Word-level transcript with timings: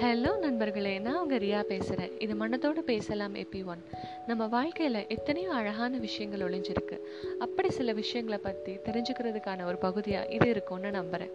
Hello 0.00 0.38
நண்பர்களே. 0.38 0.98
நான் 0.98 1.20
உங்கள் 1.20 1.38
ரியா 1.38 1.62
பேசுகிறேன் 1.62 2.10
இது 2.18 2.34
மனதோடு 2.34 2.80
பேசலாம் 2.80 3.34
எப்பி 3.34 3.64
ஒன் 3.64 3.82
நம்ம 4.26 4.46
வாழ்க்கையில் 4.46 5.08
எத்தனையோ 5.08 5.52
அழகான 5.52 5.96
விஷயங்கள் 5.96 6.40
ஒளிஞ்சிருக்கு. 6.40 6.96
அப்படி 7.38 7.70
சில 7.70 7.92
விஷயங்களை 7.92 8.40
பற்றி 8.42 8.72
தெரிஞ்சுக்கிறதுக்கான 8.72 9.64
ஒரு 9.64 9.76
பகுதியாக 9.76 10.26
இது 10.26 10.48
இருக்கும்னு 10.48 10.90
நம்புகிறேன் 10.90 11.30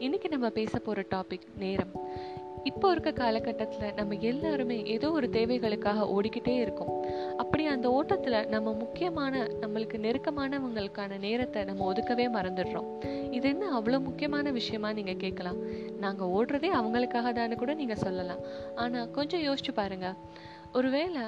இன்றைக்கி 0.00 0.28
நம்ம 0.28 0.48
பேச 0.48 0.78
போகிற 0.78 1.04
டாபிக் 1.10 1.46
நேரம். 1.58 1.92
இப்போ 2.64 2.90
இருக்க 2.90 3.12
காலகட்டத்தில் 3.12 3.94
நம்ம 3.94 4.14
எல்லாருமே 4.20 4.86
ஏதோ 4.86 5.10
ஒரு 5.10 5.28
தேவைகளுக்காக 5.32 6.08
ஓடிக்கிட்டே 6.16 6.54
இருக்கோம். 6.54 7.04
அப்படி 7.42 7.64
அந்த 7.74 7.86
ஓட்டத்தில் 7.98 8.48
நம்ம 8.54 8.72
முக்கியமான 8.82 9.42
நம்மளுக்கு 9.62 9.96
நெருக்கமானவங்களுக்கான 10.06 11.18
நேரத்தை 11.26 11.60
நம்ம 11.68 11.84
ஒதுக்கவே 11.92 12.26
மறந்துடுறோம். 12.36 12.88
இது 13.30 13.46
என்ன 13.48 13.64
அவ்வளோ 13.78 13.98
முக்கியமான 14.08 14.50
விஷயமா 14.58 14.88
நீங்கள் 14.98 15.20
கேட்கலாம். 15.24 15.60
நாங்கள் 16.04 16.32
ஓடுறதே 16.36 16.70
அவங்களுக்காக 16.80 17.32
தானே 17.32 17.56
கூட 17.62 17.74
நீங்கள் 17.80 18.02
சொல்லலாம். 18.06 18.42
ஆனால் 18.82 19.10
கொஞ்சம் 19.18 19.44
யோசிச்சு 19.48 19.74
பாருங்க. 19.74 20.08
ஒருவேளை 20.78 21.22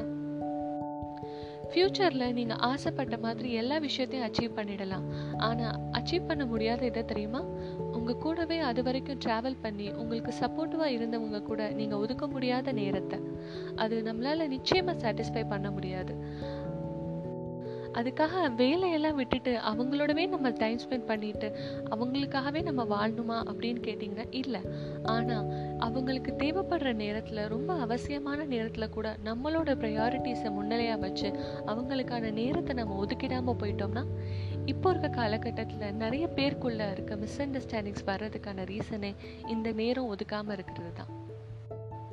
ஃப்யூச்சரில் 1.72 2.32
நீங்கள் 2.32 2.56
ஆசைப்பட்ட 2.56 3.16
மாதிரி 3.18 3.52
எல்லா 3.52 3.76
விஷயத்தையும் 3.78 4.26
அச்சீவ் 4.28 4.56
பண்ணிடலாம். 4.58 5.04
ஆனால் 5.38 5.76
அச்சீவ் 5.92 6.26
பண்ண 6.26 6.46
முடியாத 6.46 6.84
இதை 6.84 7.04
தெரியுமா? 7.04 7.40
உங்கள் 7.92 8.16
கூடவே 8.16 8.58
அது 8.58 8.82
வரைக்கும் 8.82 9.18
ட்ராவல் 9.24 9.56
பண்ணி 9.60 9.92
உங்களுக்கு 9.92 10.32
சப்போர்ட்டிவாக 10.40 10.94
இருந்தவங்க 10.96 11.42
கூட 11.42 11.70
நீங்கள் 11.70 11.98
ஒதுக்க 11.98 12.26
முடியாத 12.26 12.72
நேரத்தை. 12.72 13.18
அது 13.74 14.02
நம்மளால் 14.02 14.48
நிச்சயமாக 14.48 14.98
சாட்டிஸ்ஃபை 15.02 15.48
பண்ண 15.48 15.70
முடியாது. 15.70 16.14
அதுக்காக 17.94 18.54
வேலையெல்லாம் 18.54 19.14
விட்டுட்டு 19.14 19.52
அவங்களோடவே 19.70 20.28
நம்ம 20.28 20.50
டைம் 20.50 20.78
ஸ்பெண்ட் 20.78 21.06
பண்ணிட்டு 21.06 21.48
அவங்களுக்காகவே 21.90 22.62
நம்ம 22.62 22.84
வாழணுமா 22.84 23.36
அப்படின்னு 23.50 23.80
கேட்டிங்கன்னா 23.88 24.26
இல்லை. 24.30 24.60
ஆனால் 25.02 25.48
அவங்களுக்கு 25.78 26.32
தேவைப்படுற 26.32 26.92
நேரத்தில் 26.94 27.48
ரொம்ப 27.48 27.74
அவசியமான 27.74 28.44
நேரத்தில் 28.44 28.88
கூட 28.88 29.16
நம்மளோட 29.24 29.70
ப்ரையாரிட்டிஸை 29.82 30.50
முன்னிலையாக 30.50 31.00
வச்சு 31.00 31.30
அவங்களுக்கான 31.66 32.32
நேரத்தை 32.32 32.74
நம்ம 32.74 33.06
ஒதுக்கிடாமல் 33.06 33.60
போயிட்டோம்னா 33.62 34.04
இப்போ 34.66 34.90
இருக்க 34.90 35.08
காலகட்டத்தில் 35.08 35.94
நிறைய 35.94 36.26
பேருக்குள்ளே 36.36 36.90
இருக்க 36.90 37.16
மிஸ் 37.16 37.40
அண்டர்ஸ்டாண்டிங்ஸ் 37.42 38.06
வர்றதுக்கான 38.06 38.64
ரீசனே 38.64 39.14
இந்த 39.48 39.72
நேரம் 39.72 40.16
ஒதுக்காமல் 40.16 40.52
இருக்கிறது 40.52 40.92
தான். 40.92 41.10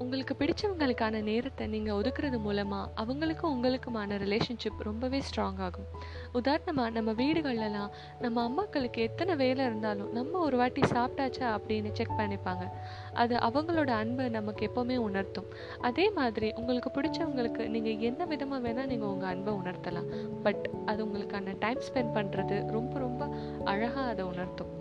உங்களுக்கு 0.03 0.33
பிடிச்சவங்களுக்கான 0.39 1.21
நேரத்தை 1.23 1.67
நீங்கள் 1.67 1.95
ஒதுக்குறது 1.95 2.37
மூலமாக 2.39 3.03
அவங்களுக்கும் 3.03 3.53
உங்களுக்குமான 3.55 4.17
ரிலேஷன்ஷிப் 4.23 4.79
ரொம்பவே 4.79 5.19
ஸ்ட்ராங் 5.27 5.59
ஆகும். 5.67 5.87
உதாரணமாக 6.31 6.89
நம்ம 6.89 7.11
வீடுகள்லாம் 7.11 7.91
நம்ம 8.19 8.43
அம்மாக்களுக்கு 8.47 8.97
எத்தனை 8.97 9.35
வேலை 9.35 9.65
இருந்தாலும் 9.65 10.11
நம்ம 10.11 10.39
ஒரு 10.39 10.57
வாட்டி 10.57 10.81
சாப்பிட்டாச்சா 10.81 11.47
அப்படின்னு 11.57 11.91
செக் 11.91 12.15
பண்ணிப்பாங்க. 12.17 12.65
அது 13.13 13.35
அவங்களோட 13.35 13.89
அன்பை 13.89 14.29
நமக்கு 14.29 14.69
எப்போவுமே 14.69 14.95
உணர்த்தும். 14.95 15.49
அதே 15.81 16.09
மாதிரி 16.09 16.51
உங்களுக்கு 16.55 17.01
பிடிச்சவங்களுக்கு 17.01 17.67
நீங்கள் 17.67 17.99
என்ன 17.99 18.25
விதமாக 18.25 18.69
வேணால் 18.69 18.91
நீங்கள் 18.93 19.07
உங்கள் 19.07 19.29
அன்பை 19.29 19.53
உணர்த்தலாம். 19.53 20.09
பட் 20.43 20.69
அது 20.85 21.05
உங்களுக்கான 21.05 21.57
டைம் 21.59 21.85
ஸ்பெண்ட் 21.89 22.15
பண்ணுறது 22.19 22.71
ரொம்ப 22.71 22.99
ரொம்ப 22.99 23.29
அழகாக 23.65 24.07
அதை 24.09 24.25
உணர்த்தும். 24.25 24.73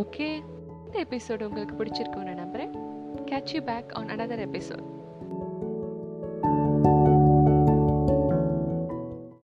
ஓகே 0.00 0.28
இந்த 0.86 1.06
எபிசோடு 1.06 1.42
உங்களுக்கு 1.50 1.76
பிடிச்சிருக்குன்னு 1.80 2.40
நம்புகிறேன் 2.42 2.79
catch 3.30 3.54
you 3.54 3.60
back 3.62 3.92
on 3.94 4.10
another 4.10 4.34
episode. 4.40 4.99